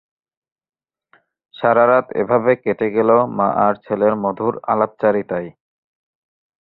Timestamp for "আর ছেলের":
3.65-4.13